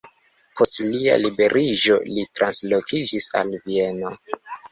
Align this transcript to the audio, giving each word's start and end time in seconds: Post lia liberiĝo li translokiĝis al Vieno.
Post 0.59 0.77
lia 0.93 1.17
liberiĝo 1.25 1.99
li 2.15 2.25
translokiĝis 2.39 3.29
al 3.43 3.55
Vieno. 3.69 4.17